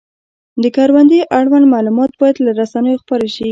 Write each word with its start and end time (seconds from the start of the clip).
د 0.61 0.63
کروندې 0.75 1.19
اړوند 1.37 1.65
معلومات 1.73 2.11
باید 2.21 2.35
له 2.45 2.51
رسنیو 2.59 3.01
خپاره 3.03 3.27
شي. 3.35 3.49